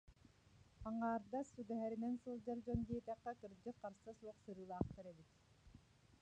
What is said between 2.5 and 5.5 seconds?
дьон диэтэххэ, кырдьык, харса суох сырыылаахтар эбит